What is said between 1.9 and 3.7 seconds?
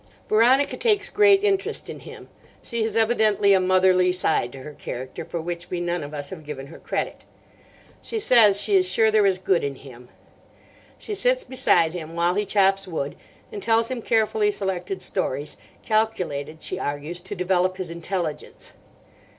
him. She has evidently a